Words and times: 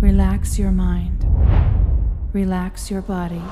Relax 0.00 0.58
your 0.58 0.72
mind. 0.72 1.26
Relax 2.32 2.90
your 2.90 3.02
body. 3.02 3.42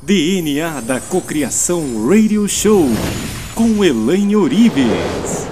DNA 0.00 0.80
da 0.80 1.02
Cocriação 1.02 2.08
Radio 2.08 2.48
Show 2.48 2.86
com 3.54 3.84
Elaine 3.84 4.36
Orives. 4.36 5.46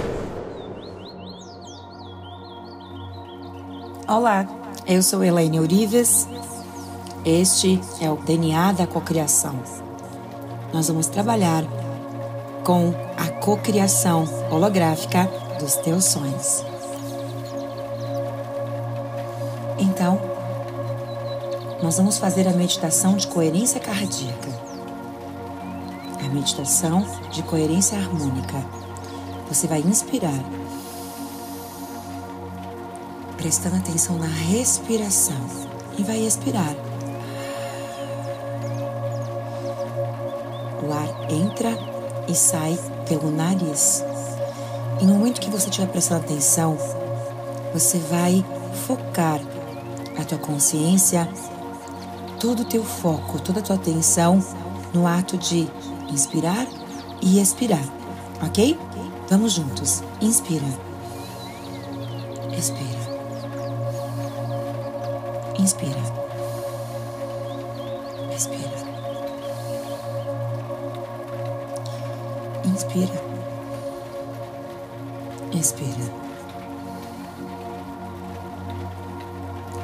Olá, 4.07 4.47
eu 4.87 5.03
sou 5.03 5.23
Elaine 5.23 5.59
Orives. 5.59 6.27
Este 7.23 7.79
é 8.01 8.09
o 8.09 8.17
DNA 8.17 8.71
da 8.71 8.87
Cocriação. 8.87 9.61
Nós 10.73 10.87
vamos 10.87 11.05
trabalhar 11.05 11.63
com 12.63 12.95
a 13.15 13.29
cocriação 13.41 14.25
holográfica 14.49 15.29
dos 15.59 15.75
teus 15.75 16.05
sonhos. 16.05 16.76
Então, 19.79 20.19
nós 21.81 21.97
vamos 21.97 22.17
fazer 22.17 22.47
a 22.47 22.53
meditação 22.53 23.15
de 23.15 23.27
coerência 23.27 23.79
cardíaca. 23.79 24.49
A 26.19 26.29
meditação 26.29 27.05
de 27.31 27.43
coerência 27.43 27.97
harmônica. 27.97 28.63
Você 29.47 29.67
vai 29.67 29.79
inspirar, 29.79 30.43
prestando 33.37 33.77
atenção 33.77 34.17
na 34.17 34.27
respiração, 34.27 35.67
e 35.97 36.03
vai 36.03 36.19
expirar. 36.19 36.75
O 40.83 40.91
ar 40.91 41.31
entra 41.31 41.69
e 42.27 42.35
sai 42.35 42.77
pelo 43.07 43.31
nariz. 43.31 44.03
E 44.99 45.05
no 45.05 45.13
momento 45.15 45.39
que 45.39 45.49
você 45.49 45.69
estiver 45.69 45.87
prestando 45.87 46.25
atenção, 46.25 46.77
você 47.73 47.97
vai 47.99 48.43
focar 48.85 49.39
a 50.17 50.25
tua 50.25 50.37
consciência, 50.37 51.27
todo 52.39 52.61
o 52.61 52.65
teu 52.65 52.83
foco, 52.83 53.39
toda 53.41 53.59
a 53.59 53.63
tua 53.63 53.75
atenção 53.75 54.43
no 54.93 55.05
ato 55.07 55.37
de 55.37 55.67
inspirar 56.09 56.67
e 57.21 57.39
expirar, 57.39 57.83
ok? 58.45 58.77
Vamos 59.29 59.53
juntos. 59.53 60.03
Inspira. 60.21 60.65
Expira. 62.57 62.97
Inspira. 65.59 66.01
Expira. 68.33 68.77
Inspira. 72.65 73.23
Expira. 75.53 76.36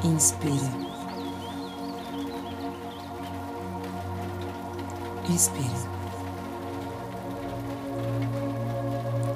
Inspira. 0.04 0.70
Expira. 5.30 5.94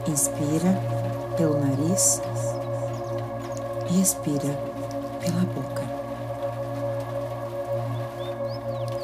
Inspira 0.07 0.83
pelo 1.39 1.59
nariz 1.59 2.21
e 3.91 4.03
expira 4.03 4.53
pela 5.21 5.41
boca. 5.55 5.83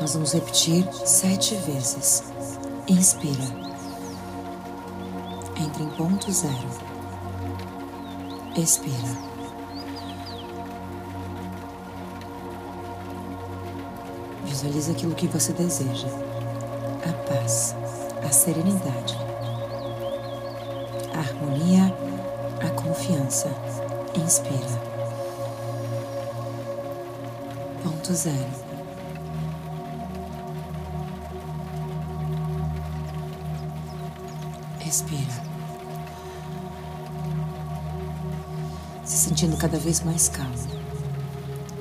Nós 0.02 0.12
vamos 0.12 0.34
repetir 0.34 0.86
sete 0.92 1.54
vezes. 1.56 2.24
Inspira. 2.86 3.64
Entre 5.58 5.82
em 5.82 5.88
ponto 5.96 6.30
zero. 6.30 6.68
Expira. 8.54 9.33
Visualize 14.54 14.92
aquilo 14.92 15.16
que 15.16 15.26
você 15.26 15.52
deseja: 15.52 16.06
a 17.04 17.12
paz, 17.28 17.74
a 18.24 18.30
serenidade, 18.30 19.18
a 21.12 21.18
harmonia, 21.18 21.92
a 22.64 22.70
confiança. 22.70 23.48
Inspira. 24.14 24.80
Ponto 27.82 28.14
zero. 28.14 28.46
Expira. 34.86 35.42
Se 39.04 39.16
sentindo 39.16 39.56
cada 39.56 39.78
vez 39.78 40.04
mais 40.04 40.28
calmo, 40.28 40.54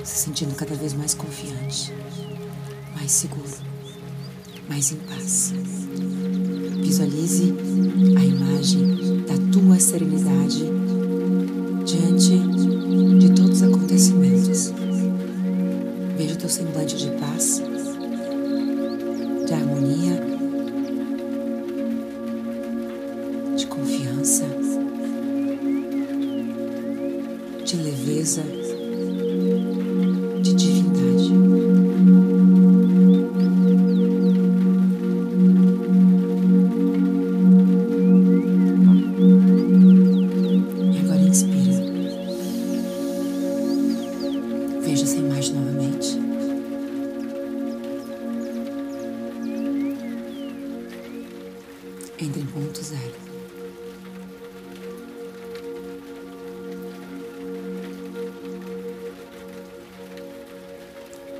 se 0.02 0.16
sentindo 0.16 0.56
cada 0.56 0.74
vez 0.74 0.92
mais 0.92 1.14
confiante 1.14 1.94
mais 2.94 3.12
seguro, 3.12 3.50
mais 4.68 4.92
em 4.92 4.96
paz. 4.96 5.52
Visualize 6.82 7.54
a 8.16 8.24
imagem 8.24 9.24
da 9.26 9.34
tua 9.52 9.78
serenidade 9.78 10.64
diante 11.84 12.38
de 13.18 13.30
todos 13.34 13.60
os 13.60 13.62
acontecimentos. 13.62 14.72
Veja 16.16 16.34
o 16.34 16.38
teu 16.38 16.48
semblante 16.48 16.96
de 16.96 17.10
paz, 17.18 17.62
de 19.46 19.52
harmonia, 19.52 20.33
Entre 52.18 52.40
em 52.40 52.46
ponto 52.46 52.82
zero. 52.82 53.14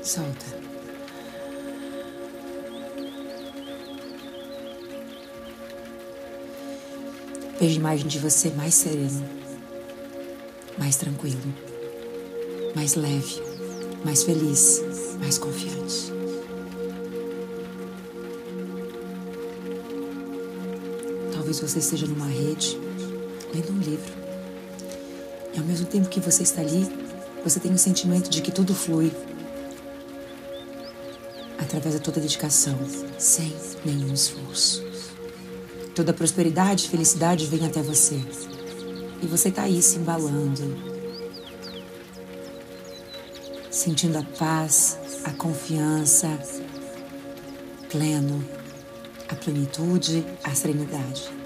Solta. 0.01 0.65
Veja 7.59 7.77
a 7.77 7.79
imagem 7.79 8.07
de 8.07 8.19
você 8.19 8.49
mais 8.49 8.75
sereno, 8.75 9.27
mais 10.77 10.97
tranquilo, 10.97 11.41
mais 12.75 12.95
leve, 12.95 13.41
mais 14.03 14.23
feliz, 14.23 14.83
mais 15.19 15.37
confiante. 15.37 16.14
Talvez 21.55 21.71
você 21.71 21.79
esteja 21.79 22.05
numa 22.05 22.25
rede, 22.25 22.77
lendo 23.53 23.71
um 23.71 23.79
livro. 23.79 24.13
E 25.53 25.57
ao 25.57 25.63
mesmo 25.63 25.85
tempo 25.85 26.09
que 26.09 26.19
você 26.19 26.43
está 26.43 26.59
ali, 26.59 26.85
você 27.45 27.61
tem 27.61 27.71
o 27.71 27.77
sentimento 27.77 28.29
de 28.29 28.41
que 28.41 28.51
tudo 28.51 28.75
flui 28.75 29.09
através 31.57 31.95
da 31.95 32.01
toda 32.01 32.19
dedicação, 32.19 32.77
sem 33.17 33.55
nenhum 33.85 34.13
esforço. 34.13 34.83
Toda 35.95 36.13
prosperidade 36.13 36.87
e 36.87 36.89
felicidade 36.89 37.45
vem 37.45 37.65
até 37.65 37.81
você. 37.81 38.19
E 39.21 39.25
você 39.25 39.47
está 39.47 39.63
aí 39.63 39.81
se 39.81 39.97
embalando, 39.97 40.75
sentindo 43.71 44.17
a 44.17 44.23
paz, 44.37 44.99
a 45.23 45.31
confiança, 45.31 46.37
pleno, 47.89 48.43
a 49.29 49.35
plenitude, 49.35 50.25
a 50.43 50.53
serenidade, 50.53 51.44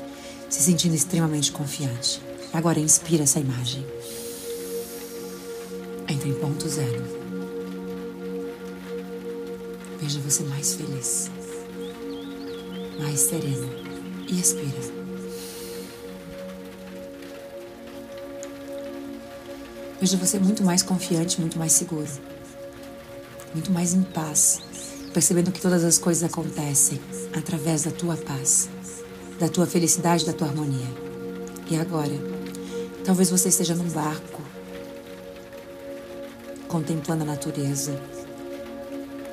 se 0.50 0.62
sentindo 0.64 0.96
extremamente 0.96 1.52
confiante. 1.52 2.22
Agora 2.52 2.80
inspira 2.80 3.24
essa 3.24 3.40
imagem. 3.40 3.86
Entra 6.08 6.28
em 6.28 6.34
ponto 6.34 6.68
zero. 6.68 7.04
Veja 10.02 10.20
você 10.22 10.44
mais 10.44 10.74
feliz, 10.74 11.30
mais 13.00 13.20
sereno 13.20 13.70
e 14.28 14.40
expira. 14.40 15.00
Veja 20.00 20.18
você 20.18 20.40
muito 20.40 20.64
mais 20.64 20.82
confiante, 20.82 21.40
muito 21.40 21.60
mais 21.60 21.74
seguro, 21.74 22.10
muito 23.54 23.70
mais 23.72 23.94
em 23.94 24.02
paz, 24.02 24.62
percebendo 25.14 25.52
que 25.52 25.60
todas 25.60 25.84
as 25.84 25.98
coisas 25.98 26.24
acontecem 26.24 27.00
através 27.38 27.84
da 27.84 27.92
tua 27.92 28.16
paz, 28.16 28.70
da 29.40 29.48
tua 29.48 29.66
felicidade, 29.66 30.26
da 30.26 30.34
tua 30.34 30.48
harmonia. 30.48 30.88
E 31.72 31.78
agora, 31.78 32.12
talvez 33.06 33.30
você 33.30 33.50
esteja 33.50 33.74
num 33.74 33.90
barco 33.90 34.42
contemplando 36.68 37.24
a 37.24 37.28
natureza, 37.28 38.00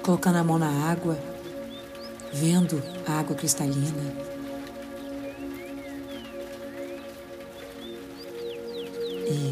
colocando 0.02 0.36
a 0.36 0.44
mão 0.44 0.58
na 0.58 0.70
água, 0.90 1.18
vendo 2.32 2.82
a 3.06 3.18
água 3.18 3.34
cristalina. 3.34 4.26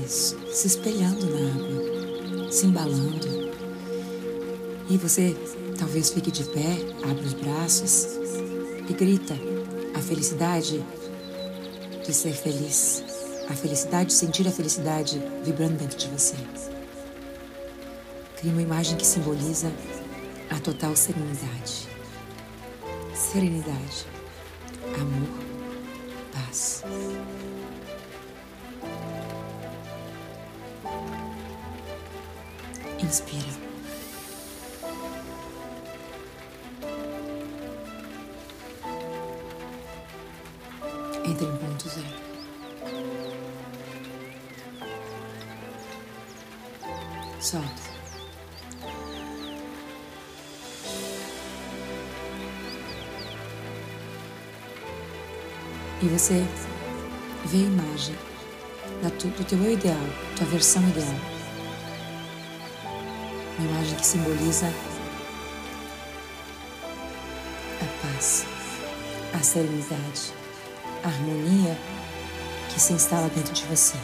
Isso, 0.04 0.38
se 0.52 0.68
espelhando 0.68 1.26
na 1.26 1.50
água, 1.50 2.52
se 2.52 2.66
embalando. 2.66 3.52
E 4.88 4.96
você 4.96 5.36
talvez 5.78 6.10
fique 6.10 6.30
de 6.30 6.44
pé, 6.44 6.78
abre 7.10 7.26
os 7.26 7.34
braços 7.34 8.06
e 8.88 8.92
grita 8.92 9.53
a 9.94 10.00
felicidade 10.00 10.84
de 12.04 12.12
ser 12.12 12.32
feliz, 12.32 13.02
a 13.48 13.54
felicidade 13.54 14.06
de 14.06 14.12
sentir 14.14 14.46
a 14.46 14.50
felicidade 14.50 15.22
vibrando 15.42 15.78
dentro 15.78 15.96
de 15.96 16.08
você. 16.08 16.36
Crie 18.36 18.50
uma 18.50 18.62
imagem 18.62 18.96
que 18.96 19.06
simboliza 19.06 19.72
a 20.50 20.58
total 20.58 20.94
serenidade. 20.96 21.88
Serenidade, 23.14 24.06
amor, 24.98 25.28
paz. 26.32 26.82
Inspira. 33.00 33.63
E 56.02 56.06
você 56.06 56.44
vê 57.46 57.58
a 57.58 57.60
imagem 57.60 58.14
do 59.02 59.44
teu 59.44 59.58
eu 59.58 59.72
ideal, 59.72 59.96
tua 60.36 60.46
versão 60.46 60.82
ideal. 60.88 61.14
Uma 63.58 63.68
imagem 63.68 63.96
que 63.96 64.06
simboliza 64.06 64.66
a 67.80 68.06
paz, 68.06 68.46
a 69.32 69.42
serenidade, 69.42 70.32
a 71.02 71.08
harmonia 71.08 71.78
que 72.72 72.80
se 72.80 72.92
instala 72.92 73.28
dentro 73.28 73.52
de 73.52 73.64
você. 73.66 73.96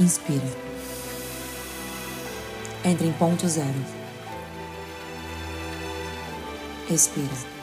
Inspira. 0.00 0.48
Entre 2.84 3.06
em 3.06 3.12
ponto 3.12 3.48
zero. 3.48 3.84
Expira. 6.90 7.57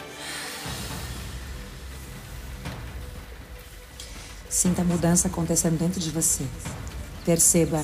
Sinta 4.55 4.83
a 4.83 4.85
mudança 4.85 5.27
acontecendo 5.27 5.77
dentro 5.77 5.99
de 5.99 6.09
você. 6.09 6.45
Perceba 7.25 7.83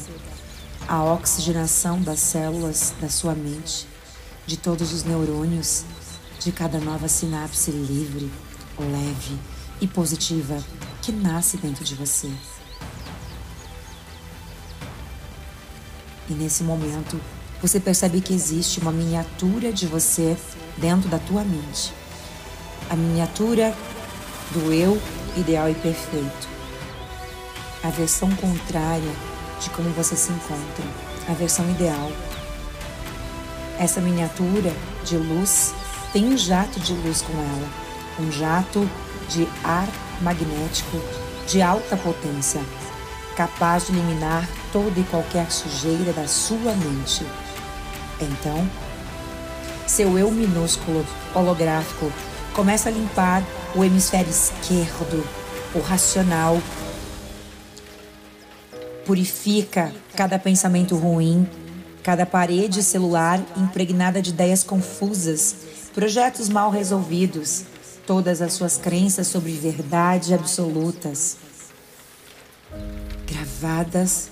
a 0.87 1.03
oxigenação 1.03 2.01
das 2.01 2.21
células 2.21 2.93
da 3.01 3.09
sua 3.09 3.35
mente, 3.35 3.85
de 4.47 4.55
todos 4.55 4.93
os 4.93 5.03
neurônios, 5.03 5.83
de 6.39 6.49
cada 6.49 6.79
nova 6.79 7.09
sinapse 7.09 7.71
livre, 7.71 8.31
leve 8.79 9.37
e 9.81 9.85
positiva 9.85 10.63
que 11.01 11.11
nasce 11.11 11.57
dentro 11.57 11.83
de 11.83 11.93
você. 11.93 12.31
E 16.29 16.33
nesse 16.33 16.63
momento, 16.63 17.19
você 17.61 17.81
percebe 17.81 18.21
que 18.21 18.33
existe 18.33 18.79
uma 18.79 18.93
miniatura 18.93 19.73
de 19.73 19.85
você 19.87 20.37
dentro 20.77 21.09
da 21.09 21.19
tua 21.19 21.43
mente. 21.43 21.93
A 22.89 22.95
miniatura 22.95 23.75
do 24.53 24.71
eu 24.71 24.97
ideal 25.35 25.69
e 25.69 25.75
perfeito 25.75 26.60
a 27.83 27.89
versão 27.89 28.29
contrária 28.35 29.11
de 29.59 29.69
como 29.71 29.89
você 29.91 30.15
se 30.15 30.31
encontra, 30.31 30.85
a 31.29 31.33
versão 31.33 31.69
ideal. 31.69 32.11
Essa 33.79 34.01
miniatura 34.01 34.73
de 35.03 35.17
luz 35.17 35.73
tem 36.13 36.25
um 36.25 36.37
jato 36.37 36.79
de 36.79 36.93
luz 36.93 37.21
com 37.21 37.33
ela, 37.33 37.69
um 38.19 38.31
jato 38.31 38.87
de 39.29 39.47
ar 39.63 39.87
magnético 40.21 41.01
de 41.47 41.61
alta 41.61 41.97
potência, 41.97 42.61
capaz 43.35 43.87
de 43.87 43.93
eliminar 43.93 44.47
toda 44.71 44.99
e 44.99 45.03
qualquer 45.05 45.51
sujeira 45.51 46.13
da 46.13 46.27
sua 46.27 46.73
mente. 46.75 47.25
Então, 48.19 48.69
seu 49.87 50.17
eu 50.17 50.31
minúsculo 50.31 51.05
holográfico 51.33 52.11
começa 52.53 52.89
a 52.89 52.91
limpar 52.91 53.43
o 53.75 53.83
hemisfério 53.83 54.29
esquerdo, 54.29 55.25
o 55.73 55.79
racional 55.79 56.57
Purifica 59.05 59.91
cada 60.15 60.37
pensamento 60.37 60.95
ruim, 60.95 61.47
cada 62.03 62.25
parede 62.25 62.83
celular 62.83 63.43
impregnada 63.57 64.21
de 64.21 64.29
ideias 64.29 64.63
confusas, 64.63 65.55
projetos 65.93 66.49
mal 66.49 66.69
resolvidos, 66.69 67.63
todas 68.05 68.41
as 68.41 68.53
suas 68.53 68.77
crenças 68.77 69.27
sobre 69.27 69.51
verdade 69.53 70.33
absolutas, 70.33 71.37
gravadas 73.25 74.29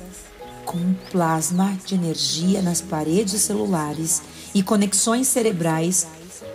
com 0.65 0.93
plasma 1.11 1.75
de 1.83 1.95
energia 1.95 2.61
nas 2.61 2.79
paredes 2.79 3.41
celulares 3.41 4.21
e 4.53 4.61
conexões 4.61 5.27
cerebrais 5.27 6.05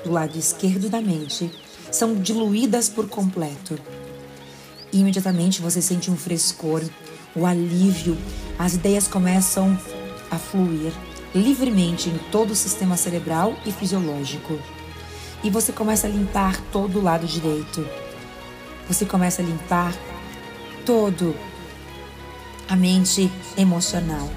do 0.04 0.12
lado 0.12 0.38
esquerdo 0.38 0.88
da 0.88 1.00
mente, 1.00 1.50
são 1.90 2.14
diluídas 2.14 2.88
por 2.88 3.08
completo. 3.08 3.78
imediatamente 4.92 5.60
você 5.60 5.82
sente 5.82 6.10
um 6.10 6.16
frescor 6.16 6.80
o 7.34 7.46
alívio, 7.46 8.16
as 8.58 8.74
ideias 8.74 9.08
começam 9.08 9.78
a 10.30 10.38
fluir 10.38 10.92
livremente 11.34 12.08
em 12.08 12.16
todo 12.30 12.52
o 12.52 12.56
sistema 12.56 12.96
cerebral 12.96 13.54
e 13.66 13.72
fisiológico. 13.72 14.58
E 15.42 15.50
você 15.50 15.72
começa 15.72 16.06
a 16.06 16.10
limpar 16.10 16.60
todo 16.72 16.98
o 16.98 17.02
lado 17.02 17.26
direito. 17.26 17.86
Você 18.88 19.04
começa 19.04 19.42
a 19.42 19.44
limpar 19.44 19.92
todo 20.86 21.34
a 22.68 22.76
mente 22.76 23.30
emocional. 23.56 24.30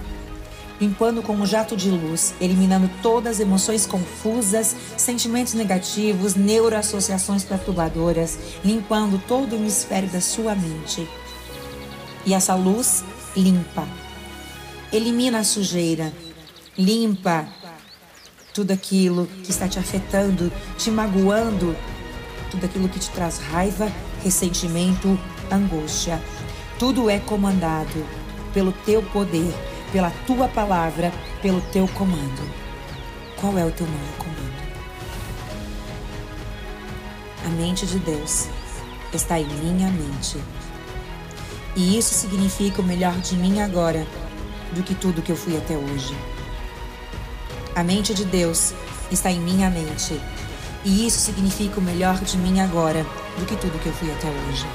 Limpando 0.82 1.24
com 1.24 1.34
um 1.34 1.46
jato 1.46 1.76
de 1.76 1.90
luz, 1.90 2.36
eliminando 2.42 2.90
todas 3.02 3.36
as 3.36 3.40
emoções 3.40 3.86
confusas, 3.86 4.76
sentimentos 4.96 5.54
negativos, 5.54 6.36
neuroassociações 6.36 7.44
perturbadoras, 7.44 8.38
limpando 8.64 9.22
todo 9.28 9.54
o 9.54 9.56
hemisfério 9.56 10.10
da 10.10 10.22
sua 10.22 10.56
mente 10.56 11.08
e 12.28 12.34
essa 12.34 12.54
luz 12.56 13.06
limpa, 13.38 13.88
elimina 14.92 15.40
a 15.40 15.44
sujeira, 15.46 16.12
limpa 16.78 17.48
tudo 18.54 18.72
aquilo 18.72 19.28
que 19.46 19.50
está 19.50 19.66
te 19.70 19.80
afetando, 19.80 20.52
te 20.78 20.92
magoando, 20.92 21.74
tudo 22.52 22.66
aquilo 22.66 22.90
que 22.90 23.00
te 23.00 23.10
traz 23.12 23.40
raiva, 23.40 23.90
ressentimento, 24.22 25.18
angústia. 25.50 26.22
Tudo 26.78 27.10
é 27.10 27.18
comandado 27.18 28.06
pelo 28.54 28.74
teu 28.74 29.02
poder, 29.02 29.54
pela 29.94 30.12
tua 30.26 30.50
palavra, 30.50 31.14
pelo 31.42 31.62
teu 31.72 31.88
comando. 31.88 32.52
Qual 33.40 33.58
é 33.58 33.64
o 33.64 33.72
teu 33.72 33.88
maior 33.88 34.18
comando? 34.18 34.38
A 37.46 37.50
mente 37.52 37.86
de 37.86 38.00
Deus 38.00 38.50
está 39.14 39.40
em 39.40 39.48
minha 39.48 39.90
mente. 39.90 40.38
E 41.78 41.96
isso 41.96 42.16
significa 42.16 42.82
o 42.82 42.84
melhor 42.84 43.14
de 43.20 43.36
mim 43.36 43.62
agora 43.62 44.04
do 44.74 44.82
que 44.82 44.96
tudo 44.96 45.22
que 45.22 45.32
eu 45.32 45.36
fui 45.36 45.56
até 45.56 45.78
hoje. 45.78 46.18
A 47.76 47.84
mente 47.84 48.16
de 48.16 48.26
Deus 48.26 48.74
está 49.12 49.30
em 49.30 49.40
minha 49.40 49.70
mente. 49.70 50.20
E 50.84 51.06
isso 51.06 51.20
significa 51.20 51.80
o 51.80 51.84
melhor 51.84 52.20
de 52.22 52.36
mim 52.36 52.60
agora 52.62 53.06
do 53.38 53.46
que 53.46 53.56
tudo 53.56 53.78
que 53.78 53.86
eu 53.86 53.94
fui 53.94 54.12
até 54.12 54.28
hoje. 54.28 54.66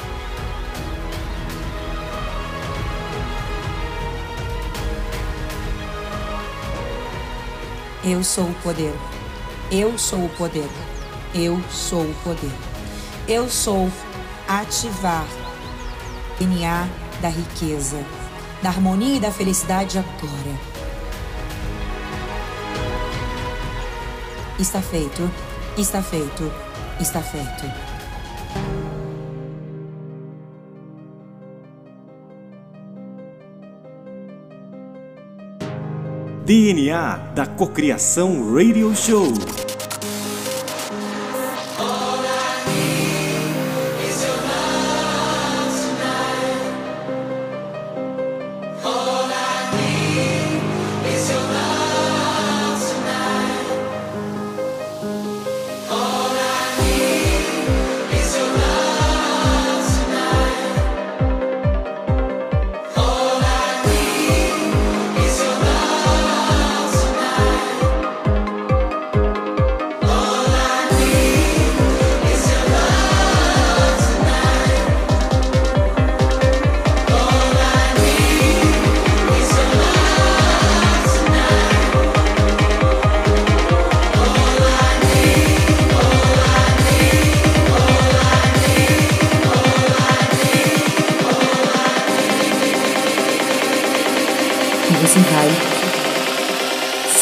Eu 8.04 8.22
sou 8.22 8.44
o 8.44 8.54
poder. 8.62 8.94
Eu 9.72 9.98
sou 9.98 10.24
o 10.24 10.28
poder. 10.28 10.70
Eu 11.34 11.60
sou 11.68 12.02
o 12.02 12.14
poder. 12.22 12.52
Eu 13.26 13.48
sou 13.48 13.90
ativar 14.46 15.26
DNA 16.42 16.88
da 17.20 17.28
riqueza, 17.28 18.04
da 18.62 18.70
harmonia 18.70 19.16
e 19.16 19.20
da 19.20 19.30
felicidade 19.30 19.96
agora. 19.96 20.58
Está 24.58 24.82
feito, 24.82 25.30
está 25.78 26.02
feito, 26.02 26.52
está 26.98 27.20
feito. 27.20 27.62
DNA 36.44 37.16
da 37.36 37.46
Cocriação 37.46 38.52
Radio 38.52 38.96
Show. 38.96 39.32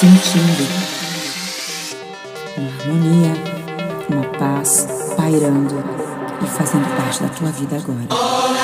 Sentindo 0.01 0.67
uma 2.57 2.71
harmonia, 2.71 3.35
uma 4.09 4.25
paz 4.39 4.89
pairando 5.15 5.75
e 6.43 6.47
fazendo 6.47 6.97
parte 6.97 7.23
da 7.23 7.29
tua 7.29 7.51
vida 7.51 7.77
agora. 7.77 8.60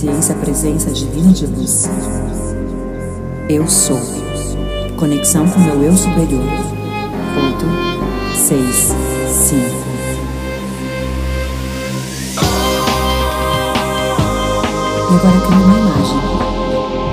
Consciência, 0.00 0.34
presença 0.36 0.90
divina 0.92 1.30
de 1.30 1.46
luz. 1.46 1.86
Eu 3.50 3.68
sou. 3.68 4.00
Conexão 4.96 5.46
com 5.46 5.60
meu 5.60 5.82
eu 5.82 5.94
superior. 5.94 6.42
Oito, 7.36 7.66
seis, 8.34 8.94
cinco. 9.28 9.84
E 15.10 15.14
agora 15.16 15.40
cria 15.46 15.58
uma 15.58 15.78
imagem 15.80 16.20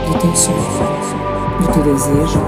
do 0.07 0.19
teu 0.21 0.33
sonho, 0.33 0.57
do 1.59 1.67
teu 1.73 1.83
desejo, 1.93 2.39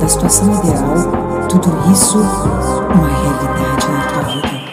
da 0.00 0.08
situação 0.08 0.48
ideal, 0.54 1.48
tudo 1.50 1.68
isso 1.92 2.16
uma 2.16 3.08
realidade 3.08 3.88
na 3.90 4.06
tua 4.06 4.22
vida. 4.22 4.63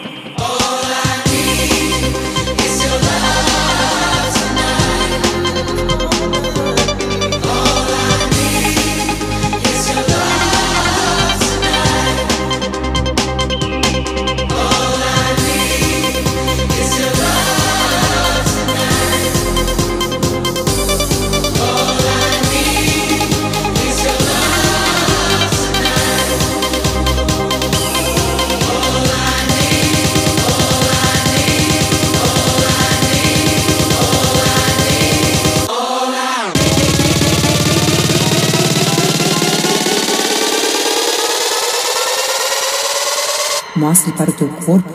Mostre 43.92 44.12
para 44.12 44.30
o 44.30 44.32
teu 44.32 44.48
corpo. 44.48 44.88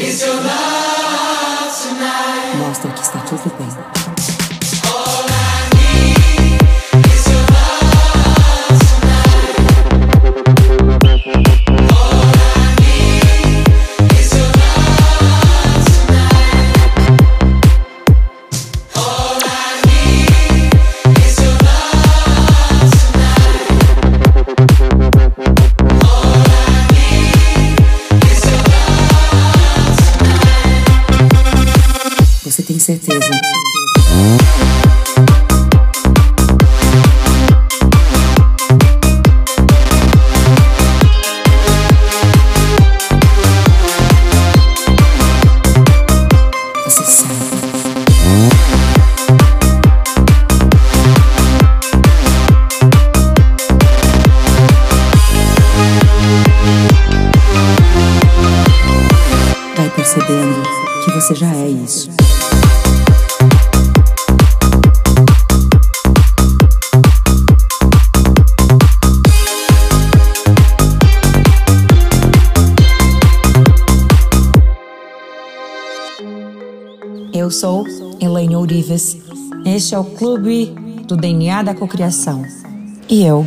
Mostre 2.57 2.91
que 2.93 3.01
está 3.01 3.19
tudo 3.19 3.53
bem. 3.59 3.76
Você 61.27 61.35
já 61.35 61.53
é 61.53 61.67
isso. 61.67 62.09
Eu 77.33 77.51
sou 77.51 77.85
Elaine 78.21 78.55
Ourives. 78.55 79.17
Este 79.65 79.95
é 79.95 79.99
o 79.99 80.05
Clube 80.05 80.67
do 81.05 81.17
DNA 81.17 81.61
da 81.61 81.75
Cocriação. 81.75 82.41
E 83.09 83.25
eu 83.25 83.45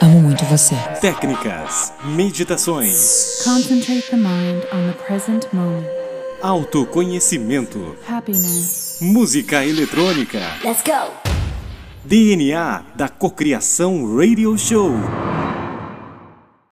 amo 0.00 0.20
muito 0.20 0.44
você. 0.46 0.74
Técnicas, 1.00 1.92
meditações, 2.04 3.44
Concentrate 3.44 4.10
the 4.10 4.16
mind 4.16 4.64
on 4.72 4.88
the 4.88 4.94
present 5.06 5.46
moment. 5.52 5.99
Autoconhecimento, 6.42 7.96
Happiness. 8.08 8.98
música 9.00 9.64
eletrônica. 9.64 10.40
Let's 10.64 10.82
go! 10.82 11.12
DNA 12.04 12.84
da 12.96 13.08
Cocriação 13.08 14.16
Radio 14.16 14.56
Show. 14.56 14.92